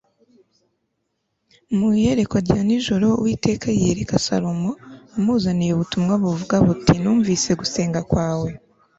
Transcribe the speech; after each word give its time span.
mu 1.77 1.87
iyerekwa 1.97 2.37
rya 2.45 2.59
nijoro 2.67 3.07
uwiteka 3.19 3.67
yiyereka 3.77 4.15
salomo 4.27 4.69
amuzaniye 5.17 5.71
ubutumwa 5.73 6.13
buvuga 6.23 6.55
buti 6.65 6.93
numvise 7.03 7.49
gusenga 7.61 7.99
kwawe 8.09 8.49